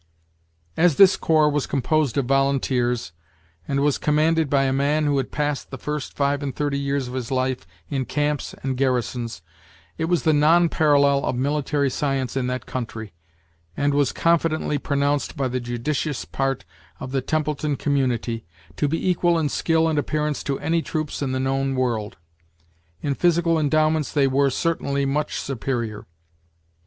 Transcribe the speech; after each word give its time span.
As 0.75 0.95
this 0.95 1.15
corps 1.15 1.47
was 1.51 1.67
composed 1.67 2.17
of 2.17 2.25
volunteers, 2.25 3.11
and 3.67 3.81
was 3.81 3.99
commanded 3.99 4.49
by 4.49 4.63
a 4.63 4.73
man 4.73 5.05
who 5.05 5.17
had 5.17 5.29
passed 5.31 5.69
the 5.69 5.77
first 5.77 6.15
five 6.17 6.41
and 6.41 6.55
thirty 6.55 6.79
years 6.79 7.07
of 7.07 7.13
his 7.13 7.29
life 7.29 7.67
in 7.87 8.05
camps 8.05 8.55
and 8.63 8.75
garrisons, 8.77 9.43
it 9.99 10.05
was 10.05 10.23
the 10.23 10.33
non 10.33 10.69
parallel 10.69 11.23
of 11.23 11.35
military 11.35 11.91
science 11.91 12.35
in 12.35 12.47
that 12.47 12.65
country, 12.65 13.13
and 13.77 13.93
was 13.93 14.11
confidently 14.11 14.79
pronounced 14.79 15.37
by 15.37 15.47
the 15.47 15.59
judicious 15.59 16.25
part 16.25 16.65
of 16.99 17.11
the 17.11 17.21
Templeton 17.21 17.75
community, 17.75 18.43
to 18.77 18.87
be 18.87 19.07
equal 19.07 19.37
in 19.37 19.49
skill 19.49 19.87
and 19.87 19.99
appearance 19.99 20.41
to 20.41 20.59
any 20.61 20.81
troops 20.81 21.21
in 21.21 21.31
the 21.31 21.39
known 21.39 21.75
world; 21.75 22.17
in 23.03 23.13
physical 23.13 23.59
endowments 23.59 24.11
they 24.11 24.25
were, 24.25 24.49
certainly, 24.49 25.05
much 25.05 25.35
superior! 25.39 26.07